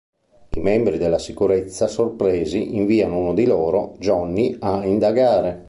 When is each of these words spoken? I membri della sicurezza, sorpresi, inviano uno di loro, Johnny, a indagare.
I 0.53 0.59
membri 0.61 0.97
della 0.97 1.19
sicurezza, 1.19 1.85
sorpresi, 1.87 2.75
inviano 2.75 3.17
uno 3.19 3.33
di 3.35 3.45
loro, 3.45 3.93
Johnny, 3.99 4.57
a 4.59 4.83
indagare. 4.83 5.59